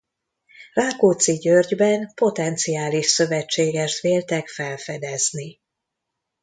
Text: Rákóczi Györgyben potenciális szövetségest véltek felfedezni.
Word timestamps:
Rákóczi 0.73 1.37
Györgyben 1.39 2.11
potenciális 2.15 3.05
szövetségest 3.07 4.01
véltek 4.01 4.47
felfedezni. 4.47 5.59